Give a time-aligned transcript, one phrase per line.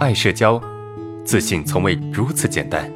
[0.00, 0.58] 爱社交，
[1.26, 2.90] 自信从未如此简单。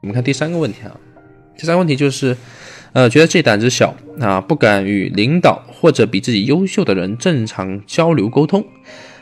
[0.00, 0.98] 我们看第三个问题啊，
[1.56, 2.36] 第三个问题就是，
[2.94, 8.66] 呃，觉得自己胆子小啊，不敢与领导或者比自己优秀的人正常交流沟通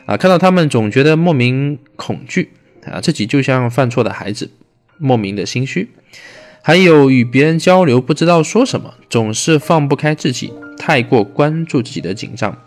[0.07, 2.49] 啊，看到他们总觉得莫名恐惧
[2.85, 4.49] 啊，自己就像犯错的孩子，
[4.97, 5.91] 莫名的心虚。
[6.67, 12.57] 还有与别人交流不知道说什么，总是放不开自己，太过关注自己的紧张，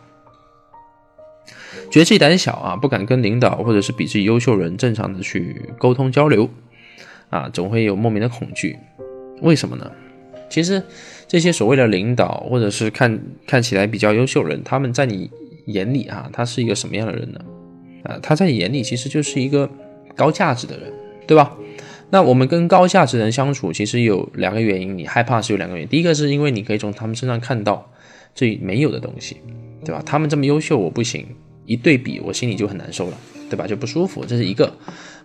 [1.91, 6.49] 觉得自己胆小啊，不敢跟领导或者是比自己优秀人正常的去沟通交流，
[7.29, 8.79] 啊，总会有莫名的恐惧。
[9.43, 9.91] 为什么呢？
[10.49, 10.81] 其实
[11.27, 15.29] 这些所谓的领导或者是看看起来比较优秀人，他们在你
[15.67, 17.41] 眼里啊，他是一个什么样的人呢？
[18.05, 19.69] 啊，他在你眼里其实就是一个
[20.15, 20.93] 高价值的人，
[21.27, 21.53] 对吧？
[22.11, 24.97] 那我们跟高价值人相处，其实有两个原因。
[24.97, 27.91] 你害怕是有两个原因，第一个是因为你可以从他们身上看到
[28.35, 29.37] 最没有的东西，
[29.85, 30.03] 对吧？
[30.07, 31.27] 他们这么优秀，我不行，
[31.67, 33.19] 一对比，我心里就很难受了，
[33.51, 33.67] 对吧？
[33.67, 34.73] 就不舒服，这是一个。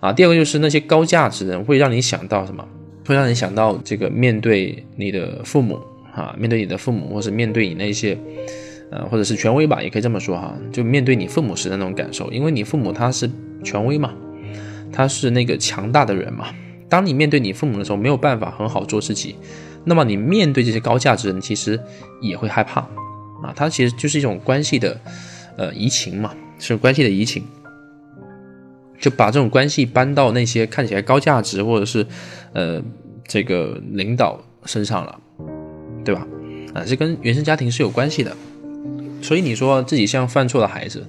[0.01, 2.67] 啊，第二个就是那些高价值人会让你想到什么？
[3.05, 5.79] 会让你想到这个面对你的父母，
[6.13, 8.17] 啊，面对你的父母，或是面对你那些，
[8.91, 13.29] 呃，或者是权威吧，也可以这么说哈，就面对你父母时的那种感受，因为你父母他是
[13.63, 14.13] 权威嘛，
[14.91, 16.47] 他是那个强大的人嘛。
[16.93, 19.35] 当你面对你父母的时候，没有办法很好做自己，
[19.83, 21.79] 那么你面对这些高价值人，其实
[22.21, 22.81] 也会害怕
[23.41, 23.51] 啊。
[23.55, 25.01] 它其实就是一种关系的，
[25.57, 27.43] 呃，移情嘛，是关系的移情，
[28.99, 32.05] 就把这种关系搬到那些看起来高价值或者是，
[32.53, 32.79] 呃，
[33.27, 35.19] 这个领导身上了，
[36.05, 36.27] 对吧？
[36.75, 38.37] 啊，这跟原生家庭是有关系的。
[39.19, 41.03] 所以你说自己像犯错的孩子，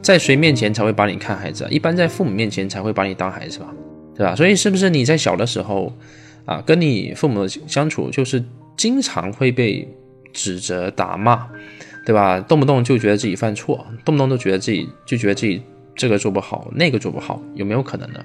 [0.00, 1.68] 在谁面前才会把你看孩子啊？
[1.68, 3.74] 一般在父母面前才会把你当孩子吧？
[4.16, 4.34] 对吧？
[4.34, 5.92] 所以是不是你在小的时候，
[6.44, 8.42] 啊，跟你父母相处，就是
[8.76, 9.86] 经常会被
[10.32, 11.48] 指责、打骂，
[12.04, 12.40] 对吧？
[12.40, 15.62] 动不动就觉得自己犯错，动不动都觉得自己就觉得自己
[15.94, 18.20] 这个做不好，那个做不好，有没有可能呢？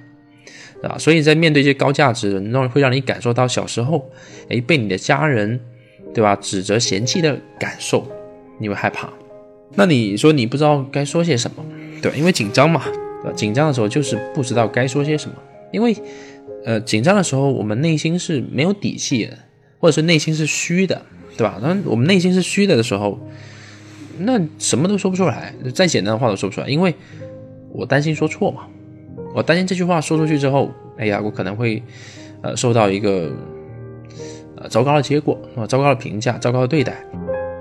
[0.84, 4.10] 啊，所以在面对这些高价值的人，让会让你感受到小时候，
[4.50, 5.60] 哎，被你的家人，
[6.14, 8.08] 对吧，指责、嫌弃的感受，
[8.60, 9.10] 你会害怕。
[9.76, 11.64] 那你说你不知道该说些什么，
[12.02, 12.12] 对？
[12.18, 12.82] 因为紧张嘛，
[13.24, 13.34] 对吧？
[13.36, 15.36] 紧张的时候就是不知道该说些什么。
[15.72, 15.96] 因为，
[16.66, 19.38] 呃，紧张的时候，我们内心是没有底气的，
[19.80, 21.02] 或者是内心是虚的，
[21.38, 21.60] 对吧？
[21.62, 23.20] 那我们内心是虚的的时候，
[24.20, 26.94] 那什么都说不出来，再简单的话都说不出来，因为
[27.72, 28.68] 我担心说错嘛，
[29.34, 31.82] 我担心这句话说出去之后，哎呀，我可能会，
[32.42, 33.32] 呃，受到一个，
[34.58, 37.04] 呃，糟糕的结果，啊，糟糕的评价，糟糕的对待。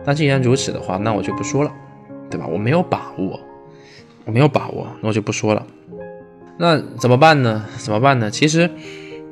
[0.05, 1.73] 那既然如此的话，那我就不说了，
[2.31, 2.47] 对吧？
[2.47, 3.39] 我没有把握，
[4.25, 5.67] 我没有把握，那我就不说了。
[6.61, 7.65] 那怎么办呢？
[7.79, 8.31] 怎么办呢？
[8.31, 8.69] 其实，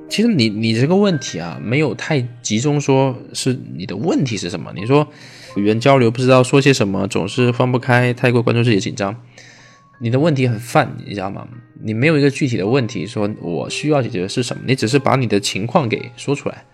[0.08, 4.72] 其实你你这个问题啊，没有太集中说是你的问题是什么。
[4.74, 5.06] 你说
[5.54, 9.14] 语言交流不知道说些什么，总是放不开，太过关注自己紧张。
[10.00, 11.46] 你的问题很泛，你知道吗？
[11.82, 14.62] 你没有一个具体的问题，说我需要解决的是什么？
[14.66, 16.64] 你只是把你的情况给说出来，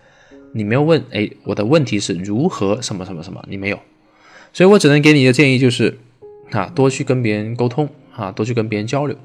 [0.53, 3.43] 你没有问，哎，我的问题是如何什么什么什么？
[3.49, 3.77] 你没有，
[4.53, 5.99] 所以我只能给你的建议就是，
[6.51, 9.17] 啊，多去跟别人沟通啊，多去跟别人交流。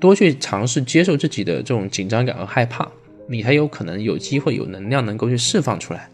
[0.00, 2.90] 多去尝试接受自己的这种紧张感和害怕，
[3.28, 6.08] 你才有可能有机会、有能量能够去释放出来，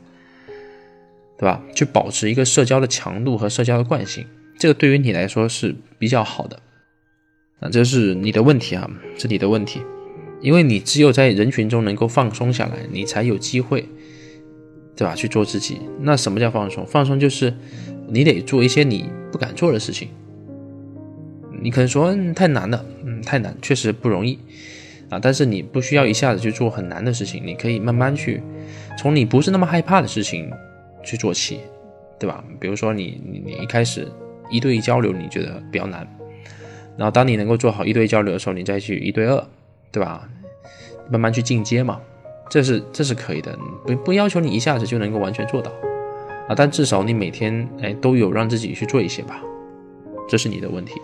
[1.39, 1.63] 对吧？
[1.75, 4.27] 去保持一个社交的强度和社交的惯性，
[4.59, 6.61] 这个对于你来说是比较好的。
[7.61, 9.81] 那，这是你的问题啊，是你的问题，
[10.43, 13.89] 因为你只有在人群中能够放松下来，你才有机会，
[14.95, 15.15] 对吧？
[15.15, 15.81] 去做自己。
[16.01, 16.85] 那什么叫放松？
[16.87, 17.55] 放松就是
[18.09, 20.09] 你得做一些你不敢做的事情。
[21.61, 24.39] 你可能说嗯太难了，嗯，太难，确实不容易
[25.09, 25.19] 啊。
[25.21, 28.43] 但是你不需要一下子去做很难的事情，你可以慢慢去，
[28.99, 30.51] 从你不是那么害怕的事情
[31.05, 31.61] 去做起，
[32.19, 32.45] 对吧？
[32.59, 34.07] 比如说你你你一开始
[34.51, 36.07] 一对一交流你觉得比较难，
[36.97, 39.45] 然后当你能够做好一对一交流的时候，你再去一对二，
[39.91, 40.29] 对吧？
[41.09, 42.01] 慢慢去进阶嘛，
[42.51, 43.57] 这是这是可以的，
[43.87, 45.71] 不不要求你一下子就能够完全做到
[46.49, 49.41] 啊，但至少你每天哎都有让自己去做一些吧，
[50.29, 51.01] 这是你的问题。